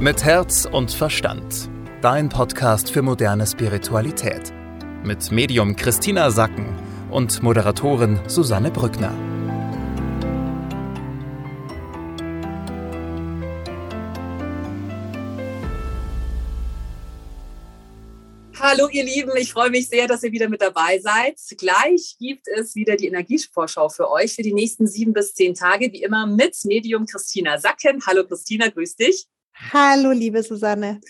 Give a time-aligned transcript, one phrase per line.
[0.00, 1.68] Mit Herz und Verstand.
[2.02, 4.52] Dein Podcast für moderne Spiritualität.
[5.02, 6.66] Mit Medium Christina Sacken
[7.10, 9.12] und Moderatorin Susanne Brückner.
[18.60, 21.40] Hallo ihr Lieben, ich freue mich sehr, dass ihr wieder mit dabei seid.
[21.58, 25.92] Gleich gibt es wieder die Energievorschau für euch für die nächsten sieben bis zehn Tage,
[25.92, 28.00] wie immer mit Medium Christina Sacken.
[28.06, 29.26] Hallo Christina, grüß dich.
[29.72, 31.00] Hallo, liebe Susanne.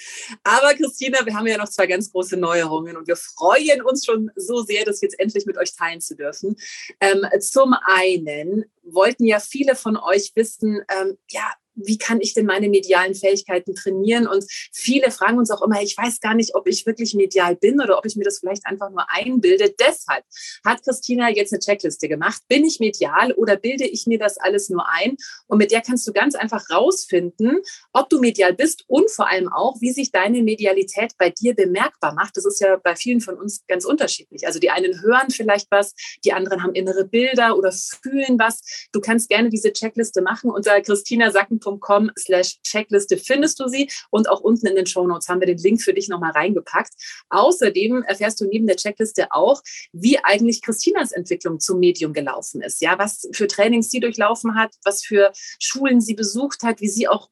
[0.42, 4.30] Aber Christina, wir haben ja noch zwei ganz große Neuerungen und wir freuen uns schon
[4.36, 6.56] so sehr, das jetzt endlich mit euch teilen zu dürfen.
[7.00, 11.52] Ähm, zum einen wollten ja viele von euch wissen, ähm, ja,
[11.84, 14.26] wie kann ich denn meine medialen Fähigkeiten trainieren?
[14.26, 17.80] Und viele fragen uns auch immer, ich weiß gar nicht, ob ich wirklich medial bin
[17.80, 19.74] oder ob ich mir das vielleicht einfach nur einbilde.
[19.78, 20.24] Deshalb
[20.64, 22.42] hat Christina jetzt eine Checkliste gemacht.
[22.48, 25.16] Bin ich medial oder bilde ich mir das alles nur ein?
[25.46, 27.60] Und mit der kannst du ganz einfach rausfinden,
[27.92, 32.14] ob du medial bist und vor allem auch, wie sich deine Medialität bei dir bemerkbar
[32.14, 32.36] macht.
[32.36, 34.46] Das ist ja bei vielen von uns ganz unterschiedlich.
[34.46, 35.94] Also die einen hören vielleicht was,
[36.24, 38.88] die anderen haben innere Bilder oder fühlen was.
[38.92, 43.90] Du kannst gerne diese Checkliste machen unter Christina Sacken www.checkliste.com slash Checkliste findest du sie
[44.10, 46.92] und auch unten in den Show Notes haben wir den Link für dich nochmal reingepackt.
[47.30, 52.80] Außerdem erfährst du neben der Checkliste auch, wie eigentlich Christinas Entwicklung zum Medium gelaufen ist.
[52.80, 57.08] Ja, was für Trainings sie durchlaufen hat, was für Schulen sie besucht hat, wie sie
[57.08, 57.28] auch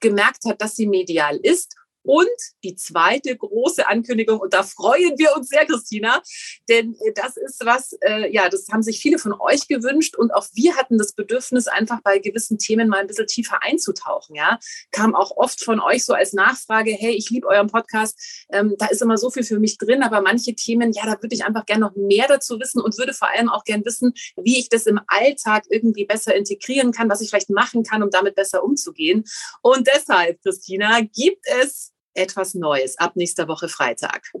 [0.00, 1.74] gemerkt hat, dass sie medial ist
[2.06, 2.28] und
[2.62, 6.22] die zweite große Ankündigung, und da freuen wir uns sehr, Christina,
[6.68, 10.32] denn äh, das ist was, äh, ja, das haben sich viele von euch gewünscht und
[10.32, 14.36] auch wir hatten das Bedürfnis, einfach bei gewissen Themen mal ein bisschen tiefer einzutauchen.
[14.36, 14.58] Ja,
[14.92, 18.86] kam auch oft von euch so als Nachfrage, hey, ich liebe euren Podcast, ähm, da
[18.86, 21.66] ist immer so viel für mich drin, aber manche Themen, ja, da würde ich einfach
[21.66, 24.86] gerne noch mehr dazu wissen und würde vor allem auch gerne wissen, wie ich das
[24.86, 29.24] im Alltag irgendwie besser integrieren kann, was ich vielleicht machen kann, um damit besser umzugehen.
[29.62, 34.32] Und deshalb, Christina, gibt es etwas Neues ab nächster Woche Freitag.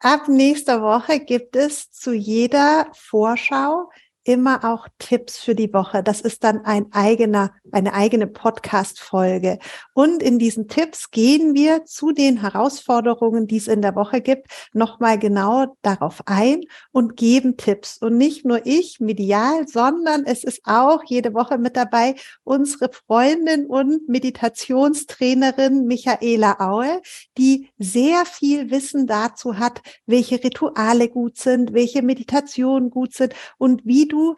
[0.00, 3.90] Ab nächster Woche gibt es zu jeder Vorschau
[4.28, 6.02] immer auch Tipps für die Woche.
[6.02, 9.58] Das ist dann ein eigener, eine eigene Podcast-Folge.
[9.94, 14.48] Und in diesen Tipps gehen wir zu den Herausforderungen, die es in der Woche gibt,
[14.74, 16.60] nochmal genau darauf ein
[16.92, 17.96] und geben Tipps.
[18.02, 23.64] Und nicht nur ich medial, sondern es ist auch jede Woche mit dabei unsere Freundin
[23.64, 27.00] und Meditationstrainerin Michaela Aue,
[27.38, 33.86] die sehr viel Wissen dazu hat, welche Rituale gut sind, welche Meditationen gut sind und
[33.86, 34.36] wie du du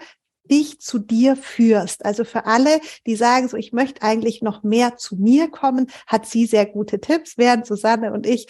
[0.51, 2.05] dich zu dir führst.
[2.05, 6.27] Also für alle, die sagen, so ich möchte eigentlich noch mehr zu mir kommen, hat
[6.27, 8.47] sie sehr gute Tipps, während Susanne und ich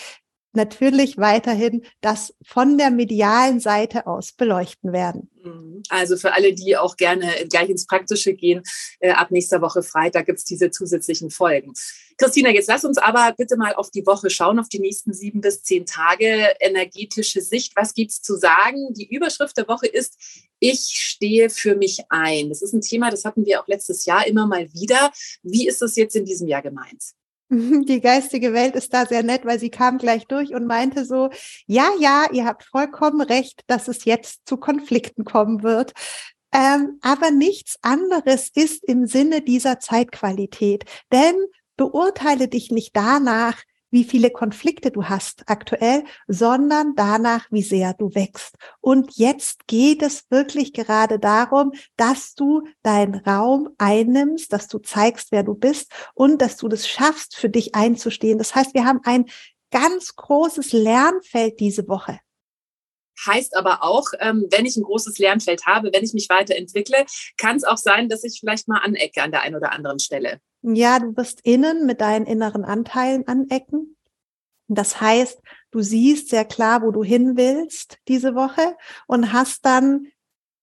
[0.53, 5.31] natürlich weiterhin das von der medialen Seite aus beleuchten werden.
[5.43, 5.83] Mhm.
[5.89, 8.63] Also für alle, die auch gerne gleich ins Praktische gehen,
[9.01, 11.73] äh, ab nächster Woche Freitag gibt es diese zusätzlichen Folgen.
[12.19, 15.41] Christina, jetzt lass uns aber bitte mal auf die Woche schauen, auf die nächsten sieben
[15.41, 17.75] bis zehn Tage, energetische Sicht.
[17.77, 18.93] Was gibt's zu sagen?
[18.93, 20.19] Die Überschrift der Woche ist,
[20.59, 22.51] ich stehe für mich ein.
[22.51, 25.11] Das ist ein Thema, das hatten wir auch letztes Jahr immer mal wieder.
[25.43, 27.15] Wie ist das jetzt in diesem Jahr gemeint?
[27.89, 31.31] Die geistige Welt ist da sehr nett, weil sie kam gleich durch und meinte so,
[31.67, 35.93] ja, ja, ihr habt vollkommen recht, dass es jetzt zu Konflikten kommen wird.
[36.53, 40.85] Ähm, aber nichts anderes ist im Sinne dieser Zeitqualität.
[41.13, 41.35] Denn
[41.77, 48.15] beurteile dich nicht danach, wie viele Konflikte du hast aktuell, sondern danach, wie sehr du
[48.15, 48.57] wächst.
[48.81, 55.33] Und jetzt geht es wirklich gerade darum, dass du deinen Raum einnimmst, dass du zeigst,
[55.33, 58.39] wer du bist und dass du das schaffst, für dich einzustehen.
[58.39, 59.27] Das heißt, wir haben ein
[59.71, 62.21] ganz großes Lernfeld diese Woche.
[63.27, 67.05] Heißt aber auch, ähm, wenn ich ein großes Lernfeld habe, wenn ich mich weiterentwickle,
[67.37, 70.41] kann es auch sein, dass ich vielleicht mal anecke an der einen oder anderen Stelle.
[70.63, 73.97] Ja, du wirst innen mit deinen inneren Anteilen anecken.
[74.69, 75.41] Das heißt,
[75.71, 78.77] du siehst sehr klar, wo du hin willst diese Woche
[79.07, 80.07] und hast dann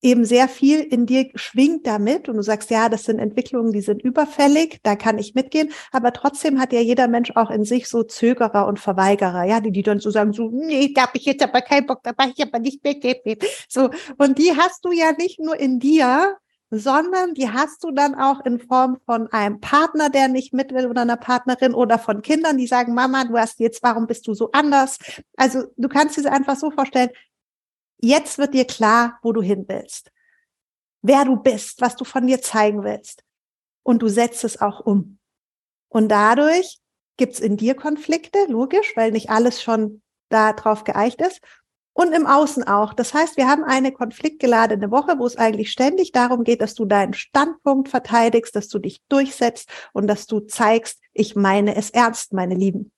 [0.02, 3.82] eben sehr viel in dir schwingt damit und du sagst, ja, das sind Entwicklungen, die
[3.82, 7.88] sind überfällig, da kann ich mitgehen, aber trotzdem hat ja jeder Mensch auch in sich
[7.88, 11.26] so Zögerer und Verweigerer, ja, die, die dann so sagen, so, nee, da habe ich
[11.26, 12.96] jetzt aber keinen Bock, da mache ich aber nicht mehr,
[13.68, 16.38] so, und die hast du ja nicht nur in dir,
[16.70, 20.88] sondern die hast du dann auch in Form von einem Partner, der nicht mit will
[20.88, 24.34] oder einer Partnerin oder von Kindern, die sagen, Mama, du hast jetzt, warum bist du
[24.34, 24.98] so anders?
[25.38, 27.10] Also du kannst dir einfach so vorstellen,
[28.00, 30.12] jetzt wird dir klar, wo du hin willst,
[31.02, 33.24] wer du bist, was du von dir zeigen willst.
[33.84, 35.18] Und du setzt es auch um.
[35.88, 36.80] Und dadurch
[37.16, 41.40] gibt's in dir Konflikte, logisch, weil nicht alles schon da drauf geeicht ist.
[41.98, 42.94] Und im Außen auch.
[42.94, 46.86] Das heißt, wir haben eine konfliktgeladene Woche, wo es eigentlich ständig darum geht, dass du
[46.86, 52.34] deinen Standpunkt verteidigst, dass du dich durchsetzt und dass du zeigst, ich meine es ernst,
[52.34, 52.92] meine Lieben.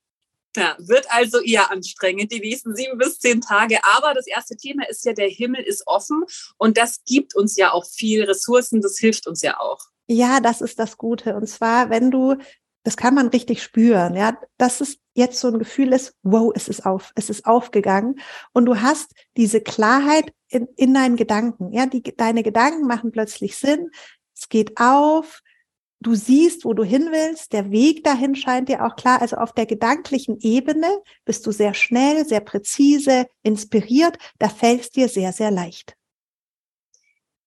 [0.58, 3.80] Ja, wird also eher anstrengend, die nächsten sieben bis zehn Tage.
[3.96, 6.26] Aber das erste Thema ist ja, der Himmel ist offen
[6.58, 9.80] und das gibt uns ja auch viel Ressourcen, das hilft uns ja auch.
[10.08, 11.36] Ja, das ist das Gute.
[11.36, 12.36] Und zwar, wenn du
[12.84, 16.68] das kann man richtig spüren, ja, dass es jetzt so ein Gefühl ist, wow, es
[16.68, 18.20] ist auf, es ist aufgegangen.
[18.54, 23.56] Und du hast diese Klarheit in, in deinen Gedanken, ja, die, deine Gedanken machen plötzlich
[23.56, 23.92] Sinn,
[24.36, 25.42] es geht auf,
[26.00, 29.54] du siehst, wo du hin willst, der Weg dahin scheint dir auch klar, also auf
[29.54, 30.88] der gedanklichen Ebene
[31.26, 35.99] bist du sehr schnell, sehr präzise, inspiriert, da fällt es dir sehr, sehr leicht.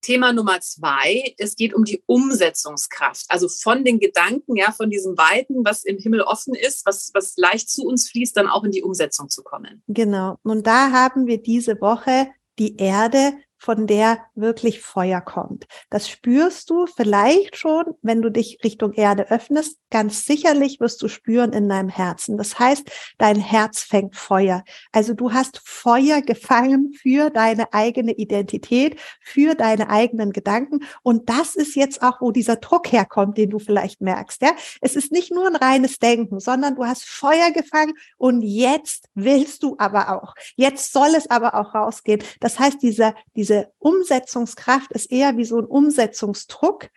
[0.02, 3.24] Thema Nummer zwei, es geht um die Umsetzungskraft.
[3.28, 7.34] Also von den Gedanken, ja, von diesem Weiten, was im Himmel offen ist, was, was
[7.36, 9.82] leicht zu uns fließt, dann auch in die Umsetzung zu kommen.
[9.86, 10.38] Genau.
[10.42, 12.28] Und da haben wir diese Woche
[12.58, 15.68] die Erde von der wirklich Feuer kommt.
[15.88, 19.78] Das spürst du vielleicht schon, wenn du dich Richtung Erde öffnest.
[19.88, 22.36] Ganz sicherlich wirst du spüren in deinem Herzen.
[22.36, 24.64] Das heißt, dein Herz fängt Feuer.
[24.90, 30.80] Also du hast Feuer gefangen für deine eigene Identität, für deine eigenen Gedanken.
[31.04, 34.42] Und das ist jetzt auch, wo dieser Druck herkommt, den du vielleicht merkst.
[34.42, 39.08] Ja, es ist nicht nur ein reines Denken, sondern du hast Feuer gefangen und jetzt
[39.14, 40.34] willst du aber auch.
[40.56, 42.24] Jetzt soll es aber auch rausgehen.
[42.40, 46.88] Das heißt, dieser, dieser diese Umsetzungskraft ist eher wie so ein Umsetzungsdruck,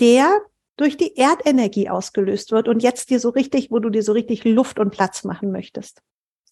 [0.00, 0.40] der
[0.76, 4.44] durch die Erdenergie ausgelöst wird und jetzt dir so richtig, wo du dir so richtig
[4.44, 6.00] Luft und Platz machen möchtest.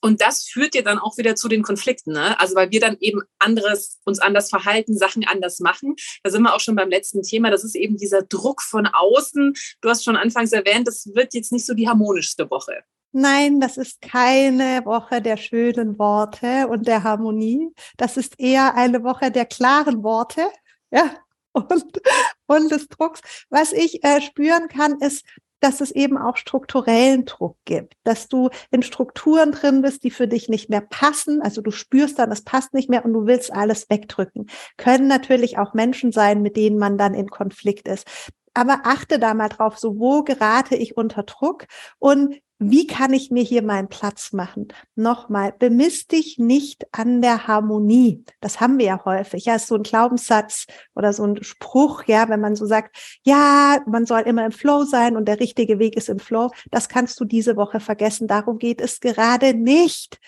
[0.00, 2.38] Und das führt dir dann auch wieder zu den Konflikten, ne?
[2.38, 5.96] Also weil wir dann eben anderes, uns anders verhalten, Sachen anders machen.
[6.22, 7.50] Da sind wir auch schon beim letzten Thema.
[7.50, 9.54] Das ist eben dieser Druck von außen.
[9.81, 12.84] Du hast schon anfangs erwähnt, das wird jetzt nicht so die harmonischste Woche.
[13.12, 17.72] Nein, das ist keine Woche der schönen Worte und der Harmonie.
[17.96, 20.43] Das ist eher eine Woche der klaren Worte,
[20.90, 21.10] ja,
[21.52, 22.00] und,
[22.46, 23.20] und des Drucks.
[23.50, 25.25] Was ich äh, spüren kann, ist,
[25.60, 30.28] dass es eben auch strukturellen Druck gibt, dass du in Strukturen drin bist, die für
[30.28, 31.43] dich nicht mehr passen.
[31.43, 34.49] Also du spürst dann, es passt nicht mehr und du willst alles wegdrücken.
[34.76, 38.06] Können natürlich auch Menschen sein, mit denen man dann in Konflikt ist.
[38.54, 41.66] Aber achte da mal drauf, so wo gerate ich unter Druck
[41.99, 44.69] und wie kann ich mir hier meinen Platz machen?
[44.96, 48.25] Nochmal, bemiss dich nicht an der Harmonie.
[48.40, 49.44] Das haben wir ja häufig.
[49.44, 53.78] Ja, ist so ein Glaubenssatz oder so ein Spruch, ja, wenn man so sagt, ja,
[53.87, 56.50] man soll immer im Flow sein und der richtige Weg ist im Flow.
[56.70, 58.26] Das kannst du diese Woche vergessen.
[58.26, 60.19] Darum geht es gerade nicht.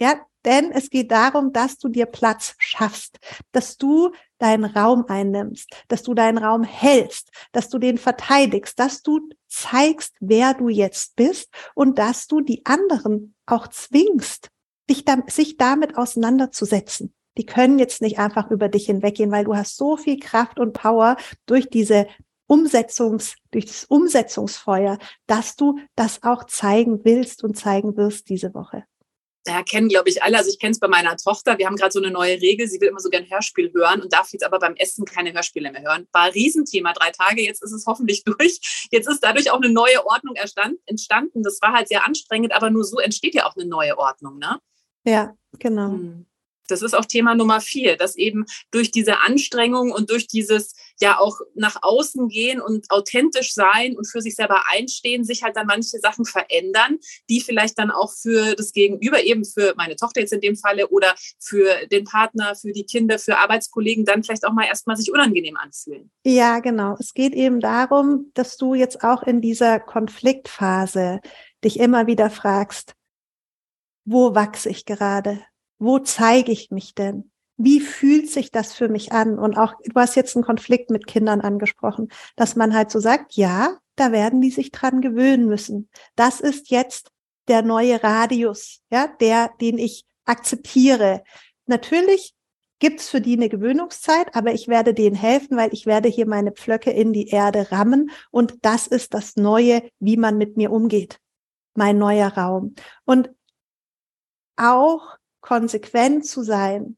[0.00, 3.18] Ja, denn es geht darum, dass du dir Platz schaffst,
[3.52, 9.02] dass du deinen Raum einnimmst, dass du deinen Raum hältst, dass du den verteidigst, dass
[9.02, 14.48] du zeigst, wer du jetzt bist und dass du die anderen auch zwingst,
[14.90, 17.14] dich da, sich damit auseinanderzusetzen.
[17.36, 20.72] Die können jetzt nicht einfach über dich hinweggehen, weil du hast so viel Kraft und
[20.72, 22.06] Power durch diese
[22.46, 28.84] Umsetzungs, durch das Umsetzungsfeuer, dass du das auch zeigen willst und zeigen wirst diese Woche
[29.46, 30.38] ja, kennen, glaube ich, alle.
[30.38, 31.58] Also ich kenne es bei meiner Tochter.
[31.58, 32.66] Wir haben gerade so eine neue Regel.
[32.66, 35.70] Sie will immer so gern Hörspiel hören und darf jetzt aber beim Essen keine Hörspiele
[35.70, 36.08] mehr hören.
[36.12, 37.42] War ein Riesenthema, drei Tage.
[37.42, 38.88] Jetzt ist es hoffentlich durch.
[38.90, 41.42] Jetzt ist dadurch auch eine neue Ordnung entstanden.
[41.42, 44.58] Das war halt sehr anstrengend, aber nur so entsteht ja auch eine neue Ordnung, ne?
[45.04, 45.92] Ja, genau.
[45.92, 46.26] Hm
[46.68, 51.18] das ist auch Thema Nummer vier, dass eben durch diese Anstrengung und durch dieses ja
[51.18, 55.66] auch nach außen gehen und authentisch sein und für sich selber einstehen, sich halt dann
[55.66, 60.32] manche Sachen verändern, die vielleicht dann auch für das Gegenüber, eben für meine Tochter jetzt
[60.32, 64.52] in dem Falle oder für den Partner, für die Kinder, für Arbeitskollegen dann vielleicht auch
[64.52, 66.10] mal erstmal sich unangenehm anfühlen.
[66.24, 66.96] Ja, genau.
[66.98, 71.20] Es geht eben darum, dass du jetzt auch in dieser Konfliktphase
[71.64, 72.94] dich immer wieder fragst,
[74.04, 75.42] wo wachse ich gerade?
[75.84, 77.30] Wo zeige ich mich denn?
[77.56, 79.38] Wie fühlt sich das für mich an?
[79.38, 83.34] Und auch, du hast jetzt einen Konflikt mit Kindern angesprochen, dass man halt so sagt,
[83.34, 85.88] ja, da werden die sich dran gewöhnen müssen.
[86.16, 87.10] Das ist jetzt
[87.46, 91.22] der neue Radius, ja, der, den ich akzeptiere.
[91.66, 92.34] Natürlich
[92.80, 96.52] gibt's für die eine Gewöhnungszeit, aber ich werde denen helfen, weil ich werde hier meine
[96.52, 101.20] Pflöcke in die Erde rammen und das ist das Neue, wie man mit mir umgeht.
[101.74, 102.74] Mein neuer Raum.
[103.04, 103.30] Und
[104.56, 106.96] auch konsequent zu sein,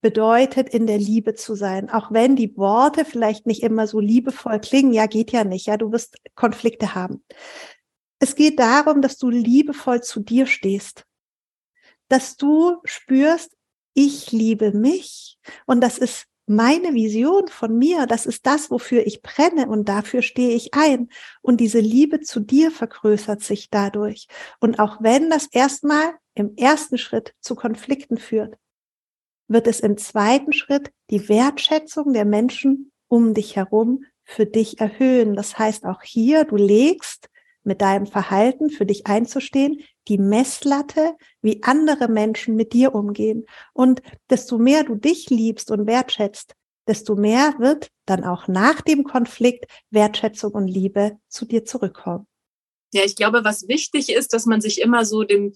[0.00, 1.90] bedeutet in der Liebe zu sein.
[1.90, 5.76] Auch wenn die Worte vielleicht nicht immer so liebevoll klingen, ja, geht ja nicht, ja,
[5.76, 7.22] du wirst Konflikte haben.
[8.20, 11.04] Es geht darum, dass du liebevoll zu dir stehst,
[12.08, 13.54] dass du spürst,
[13.92, 19.20] ich liebe mich und das ist meine Vision von mir, das ist das, wofür ich
[19.20, 21.10] brenne und dafür stehe ich ein.
[21.42, 24.28] Und diese Liebe zu dir vergrößert sich dadurch.
[24.58, 28.56] Und auch wenn das erstmal im ersten Schritt zu Konflikten führt,
[29.48, 35.34] wird es im zweiten Schritt die Wertschätzung der Menschen um dich herum für dich erhöhen.
[35.34, 37.28] Das heißt auch hier, du legst
[37.64, 43.46] mit deinem Verhalten für dich einzustehen, die Messlatte, wie andere Menschen mit dir umgehen.
[43.72, 46.54] Und desto mehr du dich liebst und wertschätzt,
[46.86, 52.26] desto mehr wird dann auch nach dem Konflikt Wertschätzung und Liebe zu dir zurückkommen.
[52.92, 55.52] Ja, ich glaube, was wichtig ist, dass man sich immer so dem,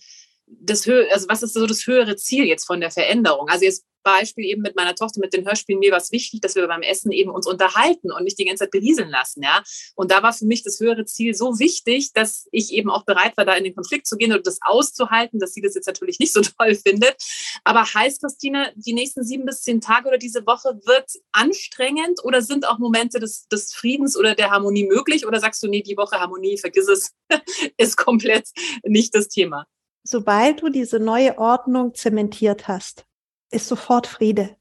[0.61, 3.49] das Hö also was ist so das höhere Ziel jetzt von der Veränderung?
[3.49, 6.55] Also jetzt Beispiel eben mit meiner Tochter mit den Hörspielen, mir war es wichtig, dass
[6.55, 9.63] wir beim Essen eben uns unterhalten und nicht die ganze Zeit berieseln lassen, ja.
[9.95, 13.37] Und da war für mich das höhere Ziel so wichtig, dass ich eben auch bereit
[13.37, 16.19] war, da in den Konflikt zu gehen und das auszuhalten, dass sie das jetzt natürlich
[16.19, 17.17] nicht so toll findet.
[17.65, 22.43] Aber heißt, Christine, die nächsten sieben bis zehn Tage oder diese Woche wird anstrengend oder
[22.43, 25.27] sind auch Momente des, des Friedens oder der Harmonie möglich?
[25.27, 27.13] Oder sagst du, nee, die Woche Harmonie, vergiss es,
[27.77, 28.49] ist komplett
[28.85, 29.67] nicht das Thema?
[30.05, 33.07] Sobald du diese neue Ordnung zementiert hast,
[33.51, 34.57] ist sofort Friede.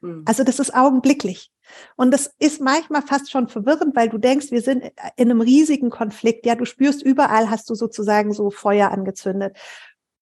[0.00, 0.22] Hm.
[0.26, 1.50] Also das ist augenblicklich.
[1.96, 4.84] Und das ist manchmal fast schon verwirrend, weil du denkst, wir sind
[5.16, 6.46] in einem riesigen Konflikt.
[6.46, 9.56] Ja, du spürst überall hast du sozusagen so Feuer angezündet.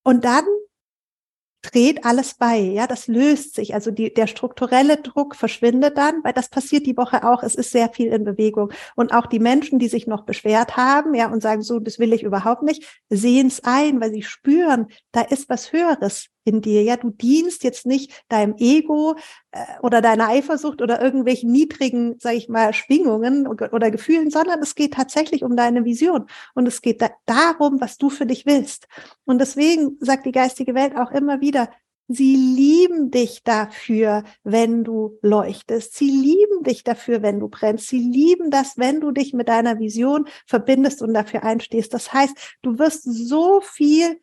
[0.05, 0.45] Und dann
[1.62, 3.75] dreht alles bei, ja, das löst sich.
[3.75, 7.42] Also die, der strukturelle Druck verschwindet dann, weil das passiert die Woche auch.
[7.42, 8.73] Es ist sehr viel in Bewegung.
[8.97, 12.12] Und auch die Menschen, die sich noch beschwert haben, ja, und sagen, so, das will
[12.12, 16.83] ich überhaupt nicht, sehen es ein, weil sie spüren, da ist was Höheres in dir.
[16.83, 19.17] Ja, du dienst jetzt nicht deinem Ego
[19.53, 24.75] äh, oder deiner Eifersucht oder irgendwelchen niedrigen, sage ich mal, Schwingungen oder, Gefühlen, sondern es
[24.75, 28.87] geht tatsächlich um deine Vision und es geht da, darum, was du für dich willst.
[29.25, 31.69] Und deswegen sagt die geistige Welt auch immer wieder,
[32.09, 35.95] Sie lieben dich dafür, wenn du leuchtest.
[35.95, 37.89] Sie lieben dich dafür, wenn du brennst.
[37.89, 41.95] Sie lieben das, wenn du dich mit deiner Vision verbindest und dafür einstehst.
[41.95, 44.21] Das heißt, du wirst so viel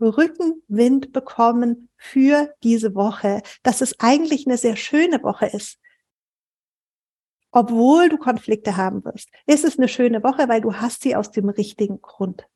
[0.00, 5.78] Rückenwind bekommen für diese Woche, dass es eigentlich eine sehr schöne Woche ist.
[7.52, 11.32] Obwohl du Konflikte haben wirst, ist es eine schöne Woche, weil du hast sie aus
[11.32, 12.46] dem richtigen Grund.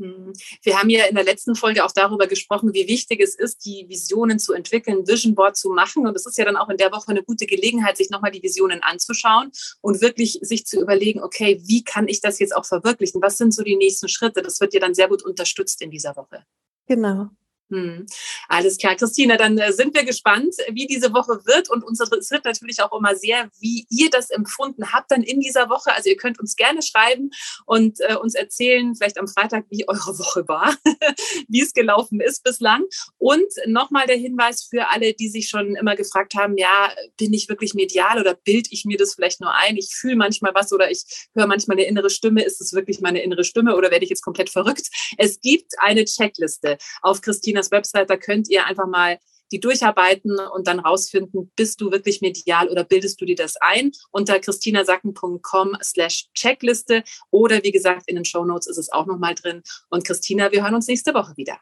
[0.00, 0.32] Hm.
[0.62, 3.86] Wir haben ja in der letzten Folge auch darüber gesprochen, wie wichtig es ist, die
[3.88, 6.06] Visionen zu entwickeln, Vision Board zu machen.
[6.06, 8.42] Und es ist ja dann auch in der Woche eine gute Gelegenheit, sich nochmal die
[8.42, 13.20] Visionen anzuschauen und wirklich sich zu überlegen, okay, wie kann ich das jetzt auch verwirklichen?
[13.20, 14.42] Was sind so die nächsten Schritte?
[14.42, 16.44] Das wird ja dann sehr gut unterstützt in dieser Woche.
[16.90, 17.30] Genau.
[17.70, 18.04] Hm.
[18.48, 22.44] Alles klar, Christina, dann äh, sind wir gespannt, wie diese Woche wird und uns interessiert
[22.44, 25.92] natürlich auch immer sehr, wie ihr das empfunden habt dann in dieser Woche.
[25.94, 27.30] Also ihr könnt uns gerne schreiben
[27.66, 30.74] und äh, uns erzählen, vielleicht am Freitag, wie eure Woche war,
[31.48, 32.82] wie es gelaufen ist bislang.
[33.18, 37.48] Und nochmal der Hinweis für alle, die sich schon immer gefragt haben, ja, bin ich
[37.48, 39.76] wirklich medial oder bild ich mir das vielleicht nur ein?
[39.76, 41.04] Ich fühle manchmal was oder ich
[41.36, 42.42] höre manchmal eine innere Stimme.
[42.42, 44.88] Ist es wirklich meine innere Stimme oder werde ich jetzt komplett verrückt?
[45.18, 49.18] Es gibt eine Checkliste auf Christina Christinas Website, da könnt ihr einfach mal
[49.52, 53.90] die durcharbeiten und dann rausfinden, bist du wirklich medial oder bildest du dir das ein
[54.12, 59.34] unter christinasacken.com slash Checkliste oder wie gesagt, in den Show Notes ist es auch nochmal
[59.34, 59.62] drin.
[59.88, 61.58] Und Christina, wir hören uns nächste Woche wieder.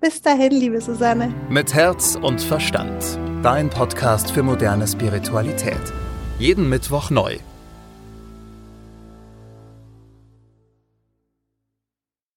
[0.00, 1.34] Bis dahin, liebe Susanne.
[1.48, 3.18] Mit Herz und Verstand.
[3.42, 5.92] Dein Podcast für moderne Spiritualität.
[6.38, 7.38] Jeden Mittwoch neu